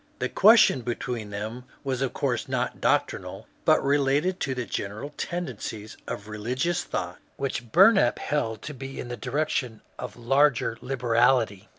[0.17, 5.95] The question between them was of course not doctrinal, but related to the general tendencies
[6.07, 11.69] of religious thought, which Bumap held to be in the direction of larger liberality.